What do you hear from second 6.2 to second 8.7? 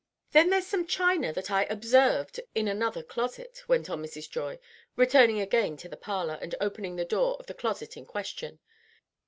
and opening the door of the closet in question.